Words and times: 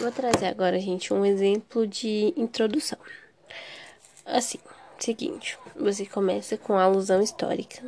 Vou 0.00 0.12
trazer 0.12 0.46
agora, 0.46 0.78
gente, 0.78 1.12
um 1.14 1.24
exemplo 1.24 1.86
de 1.86 2.32
introdução. 2.36 2.98
Assim, 4.26 4.58
seguinte, 4.98 5.58
você 5.74 6.04
começa 6.04 6.56
com 6.58 6.74
a 6.74 6.82
alusão 6.82 7.22
histórica. 7.22 7.82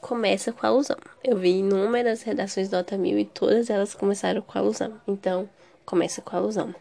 Começa 0.00 0.52
com 0.52 0.64
a 0.64 0.70
alusão. 0.70 0.96
Eu 1.22 1.36
vi 1.36 1.58
inúmeras 1.58 2.22
redações 2.22 2.70
nota 2.70 2.96
mil 2.96 3.18
e 3.18 3.26
todas 3.26 3.68
elas 3.68 3.94
começaram 3.94 4.40
com 4.40 4.56
a 4.56 4.60
alusão. 4.62 5.00
Então, 5.06 5.48
começa 5.84 6.22
com 6.22 6.34
a 6.34 6.38
alusão. 6.38 6.74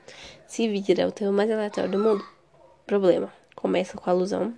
Se 0.48 0.68
vira 0.68 1.04
é 1.04 1.08
o 1.08 1.12
tema 1.12 1.32
mais 1.32 1.52
aleatório 1.52 1.92
do 1.92 2.00
mundo, 2.00 2.26
problema. 2.88 3.32
Começa 3.56 3.98
com 3.98 4.10
a 4.10 4.14
alusão. 4.14 4.54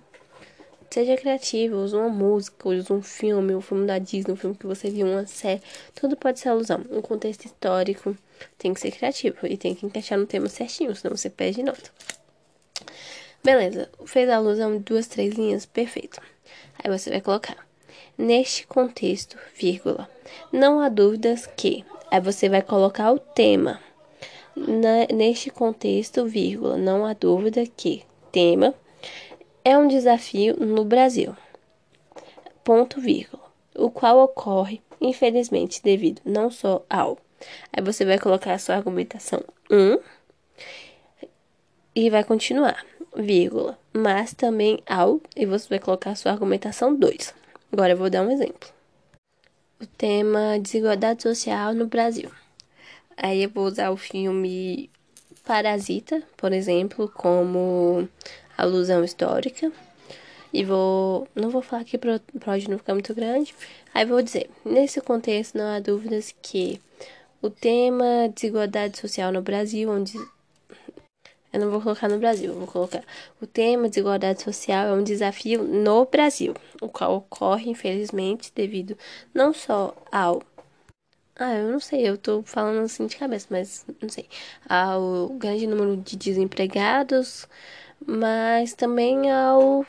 Seja 0.94 1.16
criativo, 1.16 1.78
use 1.78 1.96
uma 1.96 2.08
música, 2.08 2.68
use 2.68 2.92
um 2.92 3.02
filme, 3.02 3.52
um 3.52 3.60
filme 3.60 3.84
da 3.84 3.98
Disney, 3.98 4.32
um 4.32 4.36
filme 4.36 4.54
que 4.54 4.64
você 4.64 4.88
viu, 4.88 5.08
uma 5.08 5.26
série. 5.26 5.60
Tudo 5.92 6.16
pode 6.16 6.38
ser 6.38 6.50
alusão. 6.50 6.84
Um 6.88 7.02
contexto 7.02 7.46
histórico 7.46 8.16
tem 8.56 8.72
que 8.72 8.80
ser 8.80 8.92
criativo 8.92 9.38
e 9.42 9.56
tem 9.56 9.74
que 9.74 9.84
encaixar 9.84 10.16
no 10.16 10.24
tema 10.24 10.48
certinho, 10.48 10.94
senão 10.94 11.16
você 11.16 11.28
perde 11.28 11.64
nota. 11.64 11.90
Beleza, 13.42 13.90
fez 14.06 14.30
a 14.30 14.36
alusão 14.36 14.76
de 14.76 14.84
duas, 14.84 15.08
três 15.08 15.34
linhas, 15.34 15.66
perfeito. 15.66 16.20
Aí 16.78 16.88
você 16.88 17.10
vai 17.10 17.20
colocar 17.20 17.56
neste 18.16 18.64
contexto, 18.64 19.36
vírgula. 19.58 20.08
Não 20.52 20.78
há 20.78 20.88
dúvidas 20.88 21.44
que. 21.44 21.84
Aí 22.08 22.20
você 22.20 22.48
vai 22.48 22.62
colocar 22.62 23.10
o 23.10 23.18
tema. 23.18 23.80
Na, 24.56 25.12
neste 25.12 25.50
contexto, 25.50 26.24
vírgula. 26.24 26.76
Não 26.76 27.04
há 27.04 27.14
dúvida 27.14 27.66
que. 27.66 28.04
Tema 28.30 28.72
é 29.64 29.78
um 29.78 29.88
desafio 29.88 30.56
no 30.58 30.84
Brasil. 30.84 31.34
Ponto, 32.62 33.00
vírgula. 33.00 33.42
O 33.74 33.90
qual 33.90 34.18
ocorre, 34.18 34.82
infelizmente, 35.00 35.82
devido 35.82 36.20
não 36.24 36.50
só 36.50 36.84
ao. 36.88 37.18
Aí 37.72 37.82
você 37.82 38.04
vai 38.04 38.18
colocar 38.18 38.52
a 38.52 38.58
sua 38.58 38.76
argumentação 38.76 39.42
1 39.70 39.98
e 41.94 42.10
vai 42.10 42.22
continuar, 42.24 42.84
vírgula. 43.16 43.78
Mas 43.92 44.34
também 44.34 44.80
ao, 44.86 45.20
e 45.34 45.46
você 45.46 45.68
vai 45.68 45.78
colocar 45.78 46.10
a 46.10 46.16
sua 46.16 46.32
argumentação 46.32 46.94
2. 46.94 47.34
Agora 47.72 47.92
eu 47.92 47.96
vou 47.96 48.10
dar 48.10 48.22
um 48.22 48.30
exemplo. 48.30 48.68
O 49.80 49.86
tema 49.86 50.58
desigualdade 50.60 51.22
social 51.22 51.74
no 51.74 51.86
Brasil. 51.86 52.30
Aí 53.16 53.42
eu 53.42 53.50
vou 53.50 53.64
usar 53.64 53.90
o 53.90 53.96
filme 53.96 54.90
Parasita, 55.44 56.22
por 56.36 56.52
exemplo, 56.52 57.08
como 57.14 58.08
alusão 58.56 59.04
histórica. 59.04 59.72
E 60.52 60.64
vou. 60.64 61.26
Não 61.34 61.50
vou 61.50 61.62
falar 61.62 61.82
aqui 61.82 61.98
para 61.98 62.20
pode 62.40 62.70
não 62.70 62.78
ficar 62.78 62.94
muito 62.94 63.14
grande. 63.14 63.54
Aí 63.92 64.04
vou 64.04 64.22
dizer: 64.22 64.48
nesse 64.64 65.00
contexto, 65.00 65.58
não 65.58 65.66
há 65.66 65.80
dúvidas 65.80 66.34
que 66.40 66.80
o 67.42 67.50
tema 67.50 68.28
desigualdade 68.34 68.98
social 68.98 69.32
no 69.32 69.42
Brasil, 69.42 69.90
onde. 69.90 70.16
Eu 71.52 71.60
não 71.60 71.70
vou 71.70 71.80
colocar 71.80 72.08
no 72.08 72.18
Brasil, 72.18 72.52
vou 72.52 72.66
colocar. 72.66 73.04
O 73.40 73.46
tema 73.46 73.88
desigualdade 73.88 74.42
social 74.42 74.88
é 74.88 74.92
um 74.92 75.04
desafio 75.04 75.62
no 75.62 76.04
Brasil, 76.04 76.54
o 76.80 76.88
qual 76.88 77.16
ocorre, 77.16 77.70
infelizmente, 77.70 78.50
devido 78.54 78.98
não 79.32 79.54
só 79.54 79.94
ao 80.10 80.42
ah, 81.36 81.52
eu 81.54 81.72
não 81.72 81.80
sei, 81.80 82.08
eu 82.08 82.16
tô 82.16 82.42
falando 82.44 82.84
assim 82.84 83.06
de 83.08 83.16
cabeça, 83.16 83.48
mas 83.50 83.84
não 84.00 84.08
sei. 84.08 84.28
Ao 84.68 85.28
grande 85.30 85.66
número 85.66 85.96
de 85.96 86.16
desempregados, 86.16 87.48
mas 88.06 88.74
também 88.74 89.30
ao, 89.30 89.86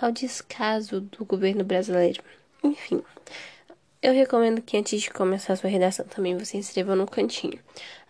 ao 0.00 0.12
descaso 0.12 1.00
do 1.00 1.24
governo 1.24 1.64
brasileiro. 1.64 2.22
Enfim, 2.62 3.02
eu 4.02 4.14
recomendo 4.14 4.62
que 4.62 4.76
antes 4.76 5.02
de 5.02 5.10
começar 5.10 5.52
a 5.52 5.56
sua 5.56 5.68
redação 5.68 6.06
também 6.06 6.36
você 6.36 6.56
escreva 6.58 6.96
no 6.96 7.06
cantinho 7.06 7.58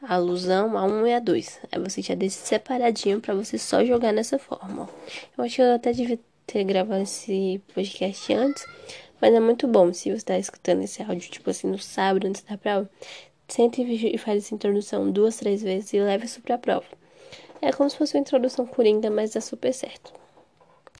a 0.03 0.15
alusão 0.15 0.79
a 0.79 0.85
1 0.85 1.07
e 1.07 1.15
a 1.15 1.19
2. 1.19 1.61
Aí 1.71 1.81
você 1.81 2.01
já 2.01 2.15
deixa 2.15 2.39
separadinho 2.39 3.21
para 3.21 3.35
você 3.35 3.59
só 3.59 3.85
jogar 3.85 4.13
nessa 4.13 4.39
forma. 4.39 4.89
Eu 5.37 5.45
acho 5.45 5.57
que 5.57 5.63
eu 5.63 5.75
até 5.75 5.93
devia 5.93 6.19
ter 6.47 6.65
gravado 6.65 7.03
esse 7.03 7.61
podcast 7.75 8.33
antes, 8.33 8.67
mas 9.21 9.35
é 9.35 9.41
muito 9.41 9.67
bom 9.67 9.93
se 9.93 10.11
você 10.11 10.17
está 10.17 10.39
escutando 10.39 10.83
esse 10.83 11.03
áudio, 11.03 11.31
tipo 11.31 11.51
assim, 11.51 11.69
no 11.69 11.79
sábado 11.79 12.27
antes 12.27 12.43
da 12.43 12.57
prova. 12.57 12.89
Sente 13.49 13.83
e 13.83 14.17
faz 14.17 14.45
essa 14.45 14.55
introdução 14.55 15.11
duas, 15.11 15.37
três 15.37 15.61
vezes 15.63 15.93
e 15.93 16.01
leve 16.01 16.25
isso 16.25 16.41
pra 16.41 16.57
prova. 16.57 16.87
É 17.63 17.73
como 17.73 17.89
se 17.89 17.97
fosse 17.97 18.17
uma 18.17 18.21
introdução 18.21 18.67
coringa, 18.67 19.09
mas 19.11 19.31
dá 19.33 19.41
super 19.41 19.73
certo. 19.73 20.20